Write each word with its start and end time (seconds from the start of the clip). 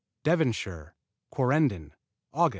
Devonshire 0.23 0.95
Quarrenden 1.31 1.93
Aug. 2.33 2.49